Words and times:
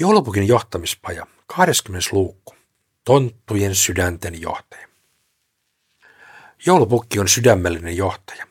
Joulupukin 0.00 0.48
johtamispaja, 0.48 1.26
20. 1.46 2.08
luukku. 2.12 2.54
Tonttujen 3.04 3.74
sydänten 3.74 4.40
johtaja. 4.40 4.88
Joulupukki 6.66 7.20
on 7.20 7.28
sydämellinen 7.28 7.96
johtaja. 7.96 8.46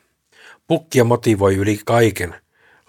Pukkia 0.66 1.04
motivoi 1.04 1.56
yli 1.56 1.80
kaiken 1.84 2.34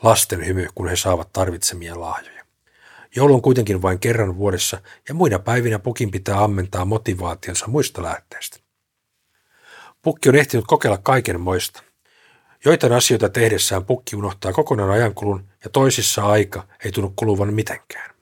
lasten 0.03 0.45
hymy, 0.45 0.67
kun 0.75 0.87
he 0.87 0.95
saavat 0.95 1.33
tarvitsemia 1.33 1.99
lahjoja. 1.99 2.45
Joulu 3.15 3.33
on 3.33 3.41
kuitenkin 3.41 3.81
vain 3.81 3.99
kerran 3.99 4.37
vuodessa 4.37 4.81
ja 5.07 5.13
muina 5.13 5.39
päivinä 5.39 5.79
pukin 5.79 6.11
pitää 6.11 6.43
ammentaa 6.43 6.85
motivaationsa 6.85 7.67
muista 7.67 8.03
lähteistä. 8.03 8.59
Pukki 10.01 10.29
on 10.29 10.35
ehtinyt 10.35 10.65
kokeilla 10.67 10.97
kaiken 10.97 11.41
moista. 11.41 11.83
Joitain 12.65 12.93
asioita 12.93 13.29
tehdessään 13.29 13.85
pukki 13.85 14.15
unohtaa 14.15 14.53
kokonaan 14.53 14.91
ajankulun 14.91 15.47
ja 15.63 15.69
toisissa 15.69 16.25
aika 16.25 16.67
ei 16.85 16.91
tunnu 16.91 17.13
kuluvan 17.15 17.53
mitenkään. 17.53 18.18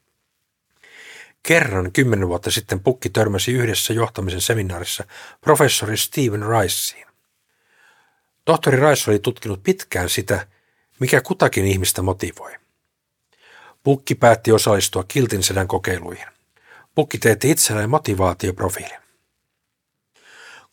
Kerran 1.47 1.91
kymmenen 1.91 2.27
vuotta 2.27 2.51
sitten 2.51 2.79
pukki 2.79 3.09
törmäsi 3.09 3.51
yhdessä 3.51 3.93
johtamisen 3.93 4.41
seminaarissa 4.41 5.03
professori 5.41 5.97
Steven 5.97 6.43
Riceen. 6.47 7.07
Tohtori 8.45 8.89
Rice 8.89 9.11
oli 9.11 9.19
tutkinut 9.19 9.63
pitkään 9.63 10.09
sitä, 10.09 10.47
mikä 10.99 11.21
kutakin 11.21 11.65
ihmistä 11.65 12.01
motivoi. 12.01 12.55
Pukki 13.83 14.15
päätti 14.15 14.51
osallistua 14.51 15.03
kiltin 15.03 15.43
sedän 15.43 15.67
kokeiluihin. 15.67 16.27
Pukki 16.95 17.17
teetti 17.17 17.51
itselleen 17.51 17.89
motivaatioprofiilin. 17.89 18.99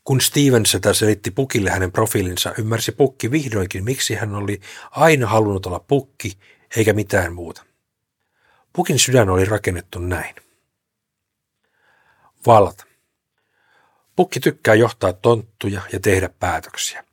Kun 0.04 0.20
Steven 0.20 0.66
sitä 0.66 0.92
selitti 0.92 1.30
Pukille 1.30 1.70
hänen 1.70 1.92
profiilinsa, 1.92 2.54
ymmärsi 2.58 2.92
Pukki 2.92 3.30
vihdoinkin, 3.30 3.84
miksi 3.84 4.14
hän 4.14 4.34
oli 4.34 4.60
aina 4.90 5.26
halunnut 5.26 5.66
olla 5.66 5.84
Pukki 5.88 6.38
eikä 6.76 6.92
mitään 6.92 7.34
muuta. 7.34 7.64
Pukin 8.72 8.98
sydän 8.98 9.30
oli 9.30 9.44
rakennettu 9.44 9.98
näin. 9.98 10.43
Valta. 12.46 12.84
Pukki 14.16 14.40
tykkää 14.40 14.74
johtaa 14.74 15.12
tonttuja 15.12 15.82
ja 15.92 16.00
tehdä 16.00 16.28
päätöksiä. 16.28 17.04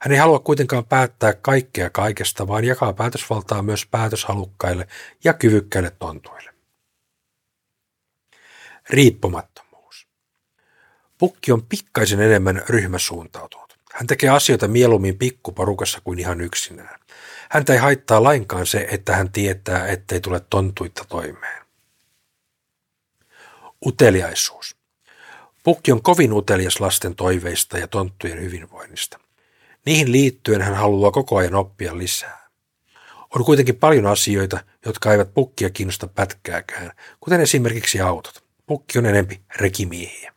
Hän 0.00 0.12
ei 0.12 0.18
halua 0.18 0.38
kuitenkaan 0.38 0.84
päättää 0.84 1.32
kaikkea 1.32 1.90
kaikesta, 1.90 2.48
vaan 2.48 2.64
jakaa 2.64 2.92
päätösvaltaa 2.92 3.62
myös 3.62 3.86
päätöshalukkaille 3.86 4.88
ja 5.24 5.32
kyvykkäille 5.32 5.90
tontuille. 5.98 6.54
Riippumattomuus. 8.90 10.06
Pukki 11.18 11.52
on 11.52 11.62
pikkaisen 11.62 12.20
enemmän 12.20 12.62
ryhmäsuuntautunut. 12.68 13.78
Hän 13.92 14.06
tekee 14.06 14.30
asioita 14.30 14.68
mieluummin 14.68 15.18
pikkuporukassa 15.18 16.00
kuin 16.04 16.18
ihan 16.18 16.40
yksinään. 16.40 17.00
Häntä 17.50 17.72
ei 17.72 17.78
haittaa 17.78 18.22
lainkaan 18.22 18.66
se, 18.66 18.86
että 18.90 19.16
hän 19.16 19.32
tietää, 19.32 19.86
ettei 19.86 20.20
tule 20.20 20.40
tontuitta 20.50 21.04
toimeen. 21.08 21.64
Uteliaisuus. 23.86 24.73
Pukki 25.64 25.92
on 25.92 26.02
kovin 26.02 26.32
utelias 26.32 26.80
lasten 26.80 27.14
toiveista 27.14 27.78
ja 27.78 27.88
tonttujen 27.88 28.40
hyvinvoinnista. 28.40 29.18
Niihin 29.86 30.12
liittyen 30.12 30.62
hän 30.62 30.74
haluaa 30.74 31.10
koko 31.10 31.36
ajan 31.36 31.54
oppia 31.54 31.98
lisää. 31.98 32.48
On 33.34 33.44
kuitenkin 33.44 33.76
paljon 33.76 34.06
asioita, 34.06 34.58
jotka 34.86 35.12
eivät 35.12 35.34
pukkia 35.34 35.70
kiinnosta 35.70 36.06
pätkääkään, 36.06 36.92
kuten 37.20 37.40
esimerkiksi 37.40 38.00
autot. 38.00 38.44
Pukki 38.66 38.98
on 38.98 39.06
enempi 39.06 39.40
rekimiehiä. 39.56 40.34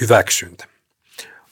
Hyväksyntä. 0.00 0.66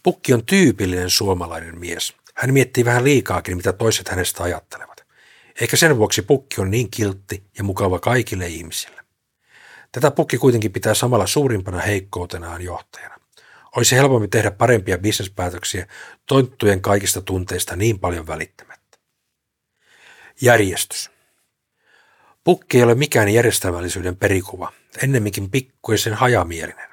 Pukki 0.03 0.35
on 0.35 0.47
tyypillinen 0.47 1.11
suomalainen 1.11 1.79
mies. 1.79 2.15
Hän 2.35 2.53
miettii 2.53 2.85
vähän 2.85 3.05
liikaakin, 3.05 3.57
mitä 3.57 3.73
toiset 3.73 4.09
hänestä 4.09 4.43
ajattelevat. 4.43 5.05
Eikä 5.61 5.77
sen 5.77 5.97
vuoksi 5.97 6.23
pukki 6.23 6.61
on 6.61 6.71
niin 6.71 6.91
kiltti 6.91 7.43
ja 7.59 7.65
mukava 7.65 7.98
kaikille 7.98 8.47
ihmisille. 8.47 9.04
Tätä 9.95 10.11
pukki 10.11 10.39
kuitenkin 10.39 10.73
pitää 10.73 10.95
samalla 10.95 11.27
suurimpana 11.27 11.81
heikkoutenaan 11.81 12.62
johtajana. 12.62 13.17
Olisi 13.77 13.97
helpompi 13.97 14.29
tehdä 14.29 14.51
parempia 14.51 14.98
bisnespäätöksiä 14.98 15.86
tonttujen 16.27 16.80
kaikista 16.80 17.23
tunteista 17.23 17.77
niin 17.77 17.98
paljon 17.98 18.27
välittämättä. 18.27 18.98
Järjestys. 20.41 21.11
Pukki 22.45 22.77
ei 22.77 22.83
ole 22.83 22.95
mikään 22.95 23.29
järjestelmällisyyden 23.29 24.17
perikuva, 24.17 24.73
ennemminkin 25.02 25.51
pikkuisen 25.51 26.14
hajamielinen. 26.14 26.89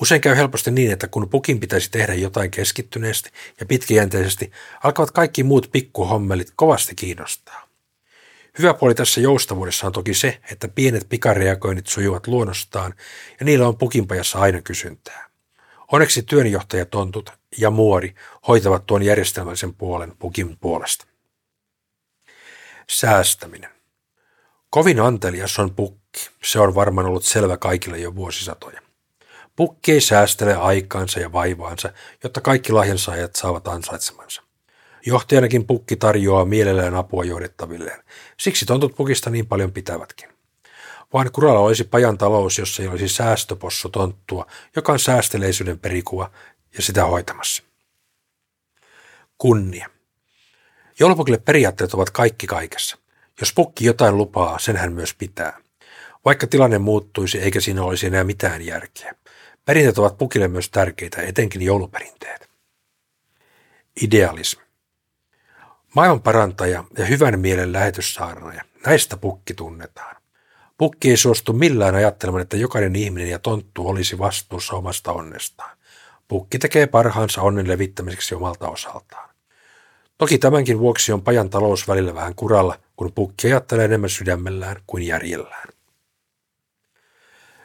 Usein 0.00 0.20
käy 0.20 0.36
helposti 0.36 0.70
niin, 0.70 0.92
että 0.92 1.08
kun 1.08 1.28
pukin 1.30 1.60
pitäisi 1.60 1.90
tehdä 1.90 2.14
jotain 2.14 2.50
keskittyneesti 2.50 3.30
ja 3.60 3.66
pitkäjänteisesti, 3.66 4.52
alkavat 4.84 5.10
kaikki 5.10 5.42
muut 5.42 5.68
pikkuhommelit 5.72 6.52
kovasti 6.56 6.94
kiinnostaa. 6.94 7.67
Hyvä 8.58 8.74
puoli 8.74 8.94
tässä 8.94 9.20
joustavuudessa 9.20 9.86
on 9.86 9.92
toki 9.92 10.14
se, 10.14 10.40
että 10.52 10.68
pienet 10.68 11.08
pikareagoinnit 11.08 11.86
sujuvat 11.86 12.26
luonnostaan 12.26 12.94
ja 13.40 13.46
niillä 13.46 13.68
on 13.68 13.78
pukinpajassa 13.78 14.38
aina 14.38 14.62
kysyntää. 14.62 15.28
Onneksi 15.92 16.22
työnjohtajatontut 16.22 17.32
ja 17.58 17.70
muori 17.70 18.14
hoitavat 18.48 18.86
tuon 18.86 19.02
järjestelmällisen 19.02 19.74
puolen 19.74 20.12
pukin 20.18 20.56
puolesta. 20.56 21.06
Säästäminen. 22.90 23.70
Kovin 24.70 25.00
antelias 25.00 25.58
on 25.58 25.74
pukki. 25.74 26.30
Se 26.44 26.60
on 26.60 26.74
varmaan 26.74 27.06
ollut 27.06 27.24
selvä 27.24 27.56
kaikille 27.56 27.98
jo 27.98 28.14
vuosisatoja. 28.14 28.80
Pukki 29.56 29.92
ei 29.92 30.00
säästele 30.00 30.54
aikaansa 30.54 31.20
ja 31.20 31.32
vaivaansa, 31.32 31.92
jotta 32.22 32.40
kaikki 32.40 32.72
lahjansaajat 32.72 33.36
saavat 33.36 33.68
ansaitsemansa. 33.68 34.47
Johtajanakin 35.06 35.66
pukki 35.66 35.96
tarjoaa 35.96 36.44
mielellään 36.44 36.94
apua 36.94 37.24
johdettavilleen. 37.24 38.02
Siksi 38.40 38.66
tontut 38.66 38.96
pukista 38.96 39.30
niin 39.30 39.46
paljon 39.46 39.72
pitävätkin. 39.72 40.28
Vaan 41.12 41.32
kuralla 41.32 41.60
olisi 41.60 41.84
pajan 41.84 42.18
talous, 42.18 42.58
jossa 42.58 42.82
ei 42.82 42.88
olisi 42.88 43.08
säästöpossu 43.08 43.88
tonttua, 43.88 44.46
joka 44.76 44.92
on 44.92 44.98
säästeleisyyden 44.98 45.78
perikuva 45.78 46.30
ja 46.76 46.82
sitä 46.82 47.04
hoitamassa. 47.04 47.62
Kunnia. 49.38 49.88
Joulupukille 51.00 51.38
periaatteet 51.38 51.94
ovat 51.94 52.10
kaikki 52.10 52.46
kaikessa. 52.46 52.98
Jos 53.40 53.52
pukki 53.54 53.84
jotain 53.84 54.16
lupaa, 54.16 54.58
sen 54.58 54.76
hän 54.76 54.92
myös 54.92 55.14
pitää. 55.14 55.60
Vaikka 56.24 56.46
tilanne 56.46 56.78
muuttuisi 56.78 57.38
eikä 57.38 57.60
siinä 57.60 57.82
olisi 57.82 58.06
enää 58.06 58.24
mitään 58.24 58.66
järkeä. 58.66 59.14
Perinteet 59.64 59.98
ovat 59.98 60.18
pukille 60.18 60.48
myös 60.48 60.70
tärkeitä, 60.70 61.22
etenkin 61.22 61.62
jouluperinteet. 61.62 62.48
Idealismi. 64.02 64.67
Maailman 65.98 66.22
parantaja 66.22 66.84
ja 66.98 67.04
hyvän 67.04 67.40
mielen 67.40 67.72
lähetyssaarnaja, 67.72 68.64
näistä 68.86 69.16
pukki 69.16 69.54
tunnetaan. 69.54 70.16
Pukki 70.78 71.10
ei 71.10 71.16
suostu 71.16 71.52
millään 71.52 71.94
ajattelemaan, 71.94 72.42
että 72.42 72.56
jokainen 72.56 72.96
ihminen 72.96 73.30
ja 73.30 73.38
tonttu 73.38 73.88
olisi 73.88 74.18
vastuussa 74.18 74.76
omasta 74.76 75.12
onnestaan. 75.12 75.76
Pukki 76.28 76.58
tekee 76.58 76.86
parhaansa 76.86 77.42
onnen 77.42 77.68
levittämiseksi 77.68 78.34
omalta 78.34 78.68
osaltaan. 78.68 79.28
Toki 80.18 80.38
tämänkin 80.38 80.78
vuoksi 80.78 81.12
on 81.12 81.22
pajan 81.22 81.50
talous 81.50 81.88
välillä 81.88 82.14
vähän 82.14 82.34
kuralla, 82.34 82.78
kun 82.96 83.12
pukki 83.12 83.46
ajattelee 83.46 83.84
enemmän 83.84 84.10
sydämellään 84.10 84.76
kuin 84.86 85.02
järjellään. 85.02 85.68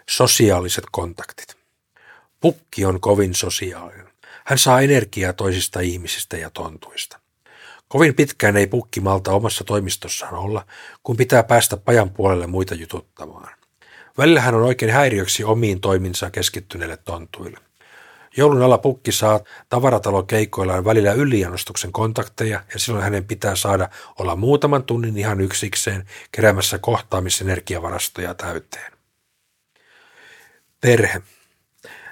Sosiaaliset 0.10 0.86
kontaktit. 0.92 1.58
Pukki 2.40 2.86
on 2.86 3.02
kovin 3.02 3.36
sosiaalinen. 3.36 4.10
Hän 4.46 4.58
saa 4.60 4.82
energiaa 4.82 5.34
toisista 5.34 5.80
ihmisistä 5.80 6.38
ja 6.38 6.50
tontuista. 6.50 7.23
Kovin 7.94 8.16
pitkään 8.16 8.58
ei 8.58 8.68
pukki 8.68 9.00
malta 9.00 9.32
omassa 9.32 9.64
toimistossaan 9.64 10.34
olla, 10.34 10.66
kun 11.04 11.18
pitää 11.18 11.44
päästä 11.44 11.78
pajan 11.78 12.10
puolelle 12.10 12.48
muita 12.48 12.76
jututtamaan. 12.76 13.50
Välillä 14.18 14.42
hän 14.42 14.56
on 14.56 14.64
oikein 14.64 14.92
häiriöksi 14.92 15.44
omiin 15.44 15.82
toiminsa 15.82 16.32
keskittyneille 16.32 16.98
tontuille. 16.98 17.60
Joulun 18.38 18.62
alla 18.62 18.78
pukki 18.78 19.12
saa 19.12 19.40
tavaratalokeikoillaan 19.70 20.86
välillä 20.86 21.14
yliannostuksen 21.14 21.92
kontakteja 21.92 22.64
ja 22.74 22.80
silloin 22.80 23.04
hänen 23.04 23.26
pitää 23.26 23.56
saada 23.56 23.90
olla 24.20 24.36
muutaman 24.36 24.84
tunnin 24.84 25.18
ihan 25.18 25.42
yksikseen 25.42 26.06
keräämässä 26.32 26.78
kohtaamisenergiavarastoja 26.78 28.34
täyteen. 28.34 28.92
Perhe. 30.82 31.22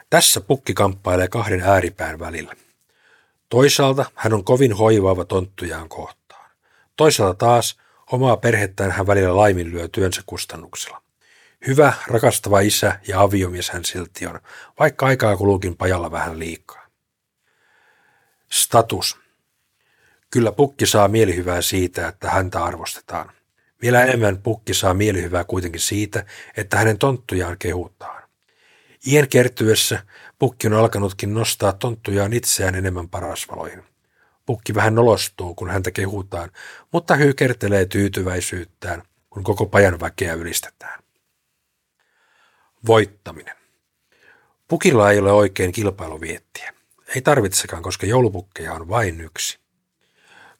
Tässä 0.09 0.41
pukki 0.41 0.73
kamppailee 0.73 1.27
kahden 1.27 1.61
ääripään 1.61 2.19
välillä. 2.19 2.53
Toisaalta 3.51 4.05
hän 4.15 4.33
on 4.33 4.43
kovin 4.43 4.73
hoivaava 4.73 5.25
tonttujaan 5.25 5.89
kohtaan. 5.89 6.51
Toisaalta 6.97 7.33
taas 7.33 7.77
omaa 8.11 8.37
perhettään 8.37 8.91
hän 8.91 9.07
välillä 9.07 9.35
laiminlyö 9.35 9.87
työnsä 9.87 10.21
kustannuksella. 10.25 11.01
Hyvä, 11.67 11.93
rakastava 12.07 12.59
isä 12.59 12.99
ja 13.07 13.21
aviomies 13.21 13.69
hän 13.69 13.85
silti 13.85 14.27
on, 14.27 14.39
vaikka 14.79 15.05
aikaa 15.05 15.37
kuluukin 15.37 15.77
pajalla 15.77 16.11
vähän 16.11 16.39
liikaa. 16.39 16.87
Status. 18.51 19.17
Kyllä 20.29 20.51
pukki 20.51 20.85
saa 20.85 21.07
mielihyvää 21.07 21.61
siitä, 21.61 22.07
että 22.07 22.29
häntä 22.29 22.63
arvostetaan. 22.63 23.31
Vielä 23.81 24.03
enemmän 24.03 24.37
pukki 24.37 24.73
saa 24.73 24.93
mielihyvää 24.93 25.43
kuitenkin 25.43 25.81
siitä, 25.81 26.25
että 26.57 26.77
hänen 26.77 26.97
tonttujaan 26.97 27.57
kehutaan. 27.57 28.23
Ien 29.07 29.27
kertyessä 29.27 30.03
Pukki 30.41 30.67
on 30.67 30.73
alkanutkin 30.73 31.33
nostaa 31.33 31.73
tonttujaan 31.73 32.33
itseään 32.33 32.75
enemmän 32.75 33.09
parasvaloihin. 33.09 33.83
Pukki 34.45 34.75
vähän 34.75 34.95
nolostuu, 34.95 35.55
kun 35.55 35.69
häntä 35.69 35.91
kehutaan, 35.91 36.51
mutta 36.91 37.15
hyykertelee 37.15 37.85
tyytyväisyyttään 37.85 39.03
kun 39.29 39.43
koko 39.43 39.65
pajan 39.65 39.99
väkeä 39.99 40.33
ylistetään. 40.33 40.99
Voittaminen. 42.87 43.55
Pukilla 44.67 45.11
ei 45.11 45.19
ole 45.19 45.31
oikein 45.31 45.71
kilpailuviettiä. 45.71 46.73
Ei 47.15 47.21
tarvitsekaan, 47.21 47.83
koska 47.83 48.05
joulupukkeja 48.05 48.73
on 48.73 48.89
vain 48.89 49.21
yksi. 49.21 49.59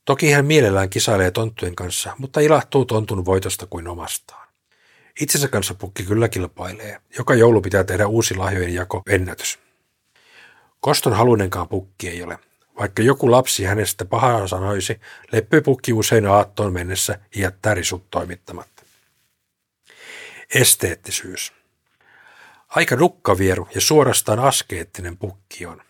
Toki 0.06 0.32
hän 0.32 0.46
mielellään 0.46 0.90
kisailee 0.90 1.32
tonttujen 1.32 1.76
kanssa, 1.76 2.14
mutta 2.18 2.40
ilahtuu 2.40 2.86
tontun 2.86 3.26
voitosta 3.26 3.66
kuin 3.66 3.88
omastaan. 3.88 4.48
Itsensä 5.22 5.48
kanssa 5.48 5.74
pukki 5.74 6.04
kyllä 6.04 6.30
kilpailee. 6.30 7.02
Joka 7.18 7.36
joulu 7.36 7.62
pitää 7.62 7.84
tehdä 7.84 8.08
uusi 8.08 8.36
lahjojen 8.36 8.74
jako 8.74 9.02
ennätys. 9.10 9.71
Koston 10.82 11.14
haluinenkaan 11.14 11.68
pukki 11.68 12.10
ei 12.10 12.24
ole. 12.24 12.40
Vaikka 12.80 13.02
joku 13.02 13.32
lapsi 13.32 13.64
hänestä 13.64 14.06
pahaa 14.06 14.48
sanoisi, 14.48 15.00
leppy 15.32 15.62
pukki 15.62 15.94
usein 15.94 16.28
aattoon 16.28 16.74
mennessä 16.74 17.20
ja 17.36 17.42
jättää 17.42 17.74
risut 17.74 18.10
toimittamatta. 18.10 18.84
Esteettisyys. 20.56 21.54
Aika 22.68 22.96
rukkavieru 22.96 23.68
ja 23.76 23.82
suorastaan 23.82 24.40
askeettinen 24.40 25.18
pukki 25.18 25.66
on. 25.66 25.82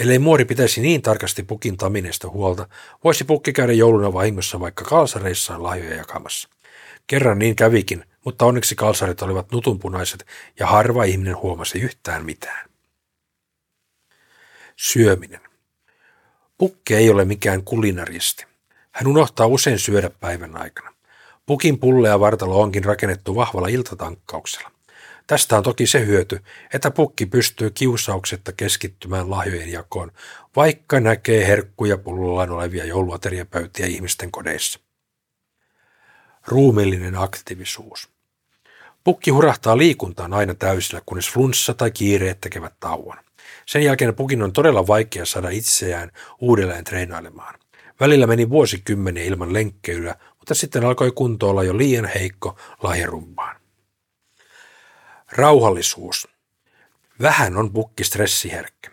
Ellei 0.00 0.18
muori 0.18 0.44
pitäisi 0.44 0.80
niin 0.80 1.02
tarkasti 1.02 1.42
pukin 1.42 1.76
taminesta 1.76 2.28
huolta, 2.28 2.68
voisi 3.04 3.24
pukki 3.24 3.52
käydä 3.52 3.72
jouluna 3.72 4.12
vahingossa 4.12 4.60
vaikka 4.60 4.84
kalsareissaan 4.84 5.62
lahjoja 5.62 5.96
jakamassa. 5.96 6.48
Kerran 7.06 7.38
niin 7.38 7.56
kävikin, 7.56 8.04
mutta 8.24 8.46
onneksi 8.46 8.74
kalsarit 8.74 9.22
olivat 9.22 9.52
nutunpunaiset 9.52 10.26
ja 10.58 10.66
harva 10.66 11.04
ihminen 11.04 11.36
huomasi 11.36 11.78
yhtään 11.78 12.24
mitään. 12.24 12.75
Syöminen. 14.76 15.40
Pukki 16.58 16.94
ei 16.94 17.10
ole 17.10 17.24
mikään 17.24 17.64
kulinaristi. 17.64 18.46
Hän 18.92 19.06
unohtaa 19.06 19.46
usein 19.46 19.78
syödä 19.78 20.10
päivän 20.10 20.56
aikana. 20.56 20.94
Pukin 21.46 21.78
pulle 21.78 22.08
ja 22.08 22.20
vartalo 22.20 22.60
onkin 22.60 22.84
rakennettu 22.84 23.34
vahvalla 23.34 23.68
iltatankkauksella. 23.68 24.70
Tästä 25.26 25.56
on 25.56 25.62
toki 25.62 25.86
se 25.86 26.06
hyöty, 26.06 26.40
että 26.72 26.90
pukki 26.90 27.26
pystyy 27.26 27.70
kiusauksetta 27.70 28.52
keskittymään 28.52 29.30
lahjojen 29.30 29.72
jakoon, 29.72 30.12
vaikka 30.56 31.00
näkee 31.00 31.46
herkkuja 31.46 31.98
pullollaan 31.98 32.50
olevia 32.50 32.84
jouluateriapöytiä 32.84 33.86
ihmisten 33.86 34.30
kodeissa. 34.30 34.80
Ruumillinen 36.46 37.16
aktiivisuus. 37.16 38.08
Pukki 39.04 39.30
hurahtaa 39.30 39.78
liikuntaan 39.78 40.32
aina 40.32 40.54
täysillä, 40.54 41.02
kunnes 41.06 41.30
flunssa 41.30 41.74
tai 41.74 41.90
kiireet 41.90 42.40
tekevät 42.40 42.74
tauon. 42.80 43.25
Sen 43.66 43.82
jälkeen 43.82 44.14
pukin 44.14 44.42
on 44.42 44.52
todella 44.52 44.86
vaikea 44.86 45.26
saada 45.26 45.48
itseään 45.48 46.10
uudelleen 46.40 46.84
treenailemaan. 46.84 47.54
Välillä 48.00 48.26
meni 48.26 48.50
vuosikymmeniä 48.50 49.24
ilman 49.24 49.52
lenkkeilyä, 49.52 50.14
mutta 50.38 50.54
sitten 50.54 50.84
alkoi 50.84 51.12
kunto 51.12 51.50
olla 51.50 51.62
jo 51.62 51.78
liian 51.78 52.04
heikko 52.04 52.58
lahjarumpaan. 52.82 53.56
Rauhallisuus. 55.32 56.28
Vähän 57.20 57.56
on 57.56 57.72
pukki 57.72 58.04
stressiherkkä. 58.04 58.90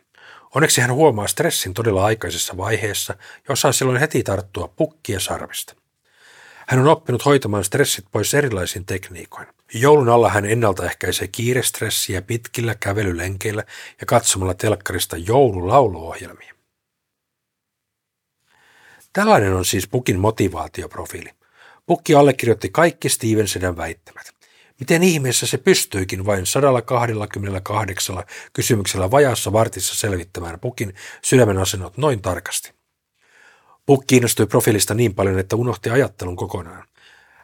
Onneksi 0.56 0.82
hän 0.82 0.94
huomaa 0.94 1.28
stressin 1.28 1.74
todella 1.74 2.06
aikaisessa 2.06 2.58
vaiheessa 2.58 3.14
ja 3.36 3.54
osaa 3.54 3.72
silloin 3.72 4.00
heti 4.00 4.24
tarttua 4.24 4.68
pukkia 4.68 5.20
sarvista. 5.20 5.76
Hän 6.68 6.80
on 6.80 6.88
oppinut 6.88 7.26
hoitamaan 7.26 7.64
stressit 7.64 8.06
pois 8.12 8.34
erilaisin 8.34 8.86
tekniikoin. 8.86 9.48
Joulun 9.74 10.10
alla 10.10 10.30
hän 10.30 10.46
ennaltaehkäisee 10.46 11.28
kiirestressiä 11.28 12.22
pitkillä 12.22 12.76
kävelylenkeillä 12.76 13.64
ja 14.00 14.06
katsomalla 14.06 14.54
telkkarista 14.54 15.18
joululauluohjelmia. 15.18 16.54
Tällainen 19.14 19.54
on 19.54 19.66
siis 19.66 19.88
Pukin 19.88 20.20
motivaatioprofiili. 20.20 21.30
Pukki 21.86 22.16
allekirjoitti 22.16 22.70
kaikki 22.70 23.10
Stevensonin 23.10 23.78
väittämät. 23.78 24.34
Miten 24.80 25.04
ihmeessä 25.04 25.46
se 25.46 25.58
pystyikin 25.58 26.26
vain 26.26 26.46
128 26.46 28.24
kysymyksellä 28.54 29.12
vajassa 29.12 29.54
vartissa 29.54 29.96
selvittämään 29.96 30.60
Pukin 30.60 30.94
sydämen 31.22 31.58
asennot 31.58 31.98
noin 31.98 32.22
tarkasti? 32.22 32.83
Puk 33.86 34.04
kiinnostui 34.08 34.46
profiilista 34.46 34.94
niin 34.94 35.16
paljon, 35.16 35.40
että 35.40 35.56
unohti 35.56 35.90
ajattelun 35.90 36.36
kokonaan. 36.36 36.88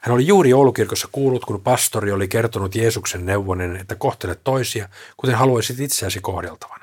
Hän 0.01 0.15
oli 0.15 0.27
juuri 0.27 0.49
joulukirkossa 0.49 1.07
kuullut, 1.11 1.45
kun 1.45 1.61
pastori 1.61 2.11
oli 2.11 2.27
kertonut 2.27 2.75
Jeesuksen 2.75 3.25
neuvonen, 3.25 3.75
että 3.75 3.95
kohtele 3.95 4.35
toisia, 4.43 4.89
kuten 5.17 5.35
haluaisit 5.35 5.79
itseäsi 5.79 6.19
kohdeltavan. 6.19 6.79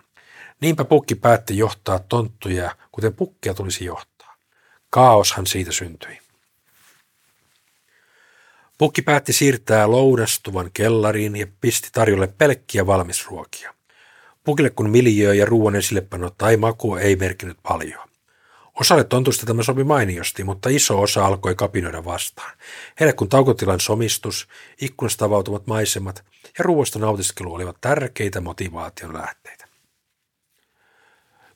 Niinpä 0.61 0.85
pukki 0.85 1.15
päätti 1.15 1.59
johtaa 1.59 1.99
tonttuja, 1.99 2.77
kuten 2.93 3.15
pukkia 3.15 3.55
tulisi 3.55 3.85
johtaa. 3.85 4.37
Kaoshan 4.91 5.47
siitä 5.47 5.73
syntyi. 5.73 6.19
Pukki 8.79 9.03
päätti 9.03 9.33
siirtää 9.33 9.91
lounastuvan 9.91 10.71
kellariin 10.75 11.37
ja 11.37 11.47
pisti 11.61 11.89
tarjolle 11.93 12.27
pelkkiä 12.27 12.87
valmisruokia. 12.87 13.75
Pukille 14.45 14.71
kun 14.71 14.91
miljöö 14.91 15.35
ja 15.35 15.47
ruoan 15.47 15.77
esillepano 15.77 16.31
tai 16.31 16.57
maku 16.57 16.97
ei 16.97 17.17
merkinnyt 17.17 17.59
paljon. 17.63 18.06
Osalle 18.81 19.05
tontusta 19.05 19.47
tämä 19.47 19.63
sopi 19.63 19.85
mainiosti, 19.85 20.45
mutta 20.45 20.69
iso 20.69 21.01
osa 21.01 21.27
alkoi 21.27 21.55
kapinoida 21.55 22.05
vastaan. 22.05 22.53
Heille 23.01 23.13
kun 23.13 23.29
taukotilan 23.29 23.81
somistus, 23.81 24.49
ikkunasta 24.81 25.25
avautuvat 25.25 25.67
maisemat 25.67 26.25
ja 26.59 26.65
ruoasta 26.65 26.99
nautiskelu 26.99 27.55
olivat 27.55 27.77
tärkeitä 27.81 28.41
motivaation 28.41 29.15
lähteitä. 29.15 29.67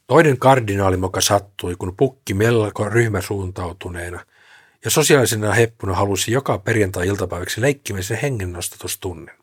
Toinen 0.06 0.38
kardinaalimoka 0.38 1.20
sattui, 1.20 1.76
kun 1.76 1.96
pukki 1.96 2.34
melko 2.34 2.88
ryhmäsuuntautuneena 2.88 4.25
ja 4.84 4.90
sosiaalisena 4.90 5.52
heppuna 5.52 5.94
halusi 5.94 6.32
joka 6.32 6.58
perjantai-iltapäiväksi 6.58 7.61
leikkimisen 7.61 8.19
hengennostatustunnin. 8.22 9.34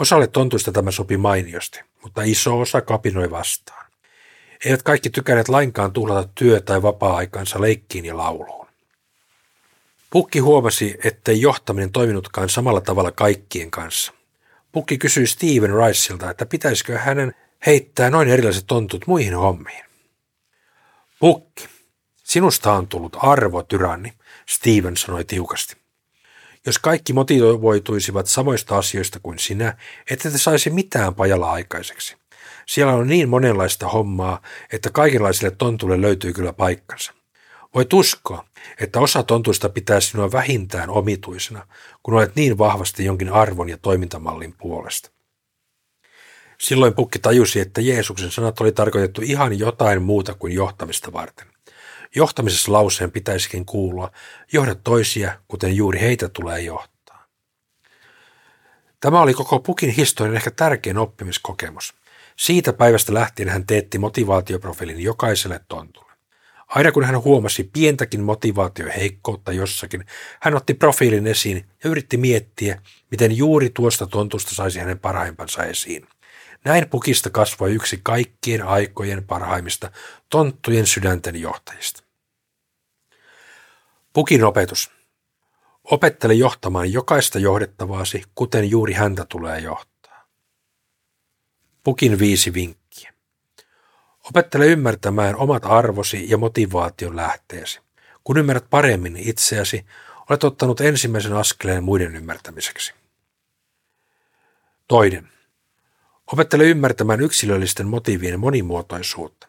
Osalle 0.00 0.26
tontuista 0.26 0.72
tämä 0.72 0.90
sopi 0.90 1.16
mainiosti, 1.16 1.80
mutta 2.02 2.22
iso 2.22 2.60
osa 2.60 2.80
kapinoi 2.80 3.30
vastaan. 3.30 3.87
Eivät 4.64 4.82
kaikki 4.82 5.10
tykänneet 5.10 5.48
lainkaan 5.48 5.92
tuhlata 5.92 6.28
työ- 6.34 6.60
tai 6.60 6.82
vapaa-aikansa 6.82 7.60
leikkiin 7.60 8.04
ja 8.04 8.16
lauluun. 8.16 8.68
Pukki 10.10 10.38
huomasi, 10.38 10.98
ettei 11.04 11.40
johtaminen 11.40 11.92
toiminutkaan 11.92 12.48
samalla 12.48 12.80
tavalla 12.80 13.12
kaikkien 13.12 13.70
kanssa. 13.70 14.12
Pukki 14.72 14.98
kysyi 14.98 15.26
Steven 15.26 15.70
Riceilta, 15.86 16.30
että 16.30 16.46
pitäisikö 16.46 16.98
hänen 16.98 17.34
heittää 17.66 18.10
noin 18.10 18.28
erilaiset 18.28 18.64
tontut 18.66 19.06
muihin 19.06 19.34
hommiin. 19.34 19.84
Pukki, 21.20 21.68
sinusta 22.24 22.72
on 22.72 22.86
tullut 22.88 23.16
arvotyranni, 23.22 24.12
Steven 24.48 24.96
sanoi 24.96 25.24
tiukasti. 25.24 25.76
Jos 26.66 26.78
kaikki 26.78 27.12
motivoituisivat 27.12 28.26
samoista 28.26 28.78
asioista 28.78 29.20
kuin 29.20 29.38
sinä, 29.38 29.76
ette 30.10 30.30
te 30.30 30.38
saisi 30.38 30.70
mitään 30.70 31.14
pajalla 31.14 31.52
aikaiseksi. 31.52 32.16
Siellä 32.68 32.92
on 32.92 33.06
niin 33.06 33.28
monenlaista 33.28 33.88
hommaa, 33.88 34.42
että 34.72 34.90
kaikenlaisille 34.90 35.50
tontuille 35.50 36.00
löytyy 36.00 36.32
kyllä 36.32 36.52
paikkansa. 36.52 37.12
Voit 37.74 37.92
uskoa, 37.92 38.44
että 38.80 39.00
osa 39.00 39.22
tontuista 39.22 39.68
pitää 39.68 40.00
sinua 40.00 40.32
vähintään 40.32 40.90
omituisena, 40.90 41.66
kun 42.02 42.14
olet 42.14 42.36
niin 42.36 42.58
vahvasti 42.58 43.04
jonkin 43.04 43.32
arvon 43.32 43.68
ja 43.68 43.78
toimintamallin 43.78 44.54
puolesta. 44.58 45.10
Silloin 46.58 46.94
pukki 46.94 47.18
tajusi, 47.18 47.60
että 47.60 47.80
Jeesuksen 47.80 48.30
sanat 48.30 48.60
oli 48.60 48.72
tarkoitettu 48.72 49.22
ihan 49.24 49.58
jotain 49.58 50.02
muuta 50.02 50.34
kuin 50.34 50.52
johtamista 50.52 51.12
varten. 51.12 51.46
Johtamisessa 52.14 52.72
lauseen 52.72 53.10
pitäisikin 53.10 53.64
kuulua, 53.64 54.10
johda 54.52 54.74
toisia, 54.74 55.40
kuten 55.48 55.76
juuri 55.76 56.00
heitä 56.00 56.28
tulee 56.28 56.60
johtaa. 56.60 57.26
Tämä 59.00 59.20
oli 59.20 59.34
koko 59.34 59.58
pukin 59.58 59.90
historian 59.90 60.36
ehkä 60.36 60.50
tärkein 60.50 60.98
oppimiskokemus. 60.98 61.97
Siitä 62.38 62.72
päivästä 62.72 63.14
lähtien 63.14 63.48
hän 63.48 63.66
teetti 63.66 63.98
motivaatioprofiilin 63.98 65.00
jokaiselle 65.00 65.60
tontulle. 65.68 66.12
Aina 66.68 66.92
kun 66.92 67.04
hän 67.04 67.22
huomasi 67.22 67.70
pientäkin 67.72 68.22
motivaatioheikkoutta 68.22 69.52
jossakin, 69.52 70.04
hän 70.40 70.54
otti 70.54 70.74
profiilin 70.74 71.26
esiin 71.26 71.68
ja 71.84 71.90
yritti 71.90 72.16
miettiä, 72.16 72.82
miten 73.10 73.36
juuri 73.36 73.70
tuosta 73.70 74.06
tontusta 74.06 74.54
saisi 74.54 74.78
hänen 74.78 74.98
parhaimpansa 74.98 75.64
esiin. 75.64 76.08
Näin 76.64 76.88
pukista 76.88 77.30
kasvoi 77.30 77.74
yksi 77.74 78.00
kaikkien 78.02 78.62
aikojen 78.62 79.24
parhaimmista 79.24 79.90
tonttujen 80.30 80.86
sydänten 80.86 81.40
johtajista. 81.40 82.02
Pukin 84.12 84.44
opetus. 84.44 84.90
Opettele 85.84 86.34
johtamaan 86.34 86.92
jokaista 86.92 87.38
johdettavaasi, 87.38 88.22
kuten 88.34 88.70
juuri 88.70 88.92
häntä 88.92 89.26
tulee 89.28 89.60
johtaa. 89.60 89.97
Pukin 91.88 92.18
viisi 92.18 92.54
vinkkiä. 92.54 93.12
Opettele 94.24 94.66
ymmärtämään 94.66 95.36
omat 95.36 95.62
arvosi 95.66 96.30
ja 96.30 96.38
motivaation 96.38 97.16
lähteesi. 97.16 97.80
Kun 98.24 98.38
ymmärrät 98.38 98.70
paremmin 98.70 99.16
itseäsi, 99.16 99.86
olet 100.30 100.44
ottanut 100.44 100.80
ensimmäisen 100.80 101.32
askeleen 101.32 101.84
muiden 101.84 102.16
ymmärtämiseksi. 102.16 102.94
Toinen. 104.88 105.28
Opettele 106.32 106.64
ymmärtämään 106.64 107.20
yksilöllisten 107.20 107.86
motiivien 107.86 108.40
monimuotoisuutta. 108.40 109.48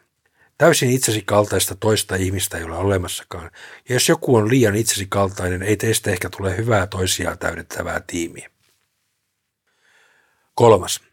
Täysin 0.58 0.92
itsesi 0.92 1.22
kaltaista 1.22 1.76
toista 1.76 2.16
ihmistä 2.16 2.58
ei 2.58 2.64
ole 2.64 2.78
olemassakaan, 2.78 3.52
ja 3.90 3.96
jos 3.96 4.10
joku 4.10 4.36
on 4.36 4.50
liian 4.50 4.76
itsesi 4.76 5.08
kaltainen, 5.10 5.64
ei 5.64 5.78
teistä 5.78 6.12
ehkä 6.12 6.30
tule 6.30 6.58
hyvää 6.58 6.88
toisiaan 6.88 7.38
täydettävää 7.38 8.02
tiimiä. 8.08 8.50
Kolmas. 10.56 11.09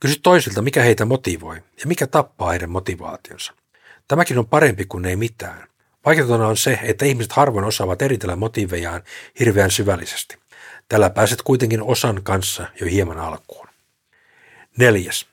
Kysy 0.00 0.20
toisilta, 0.22 0.62
mikä 0.62 0.82
heitä 0.82 1.04
motivoi 1.04 1.56
ja 1.56 1.86
mikä 1.86 2.06
tappaa 2.06 2.50
heidän 2.50 2.70
motivaationsa. 2.70 3.52
Tämäkin 4.08 4.38
on 4.38 4.46
parempi 4.46 4.84
kuin 4.84 5.04
ei 5.04 5.16
mitään. 5.16 5.68
Vaikeutena 6.06 6.48
on 6.48 6.56
se, 6.56 6.78
että 6.82 7.04
ihmiset 7.04 7.32
harvoin 7.32 7.64
osaavat 7.64 8.02
eritellä 8.02 8.36
motiivejaan 8.36 9.02
hirveän 9.40 9.70
syvällisesti. 9.70 10.36
Tällä 10.88 11.10
pääset 11.10 11.42
kuitenkin 11.42 11.82
osan 11.82 12.22
kanssa 12.22 12.66
jo 12.80 12.86
hieman 12.86 13.18
alkuun. 13.18 13.66
Neljäs. 14.78 15.26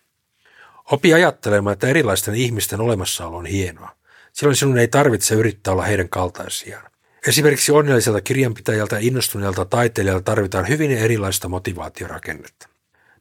Opi 0.92 1.14
ajattelemaan, 1.14 1.74
että 1.74 1.88
erilaisten 1.88 2.36
ihmisten 2.36 2.82
olemassaolo 2.82 3.38
on 3.38 3.46
hienoa. 3.46 3.96
Silloin 4.34 4.56
sinun 4.56 4.78
ei 4.78 4.88
tarvitse 4.88 5.36
yrittää 5.36 5.74
olla 5.74 5.84
heidän 5.84 6.10
kaltaisiaan. 6.10 6.92
Esimerkiksi 7.28 7.72
onnelliselta 7.72 8.22
kirjanpitäjältä 8.22 8.96
ja 8.96 9.02
innostuneelta 9.02 9.66
taiteilijalta 9.66 10.24
tarvitaan 10.24 10.68
hyvin 10.68 10.92
erilaista 10.92 11.50
motivaatiorakennetta. 11.50 12.70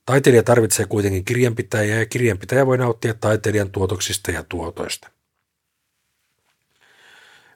Taiteilija 0.06 0.42
tarvitsee 0.42 0.86
kuitenkin 0.86 1.25
kirjanpitäjää 1.25 1.98
ja 1.98 2.06
kirjanpitäjä 2.06 2.66
voi 2.66 2.78
nauttia 2.78 3.14
taiteilijan 3.14 3.70
tuotoksista 3.70 4.30
ja 4.30 4.42
tuotoista. 4.42 5.10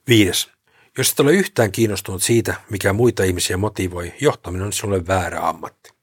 Viides. 0.09 0.50
Jos 0.99 1.12
et 1.12 1.21
ole 1.21 1.33
yhtään 1.33 1.73
kiinnostunut 1.73 2.23
siitä, 2.23 2.54
mikä 2.71 2.92
muita 2.92 3.25
ihmisiä 3.25 3.57
motivoi, 3.57 4.12
johtaminen 4.21 4.66
on 4.66 4.73
sinulle 4.73 5.07
väärä 5.07 5.49
ammatti. 5.49 6.00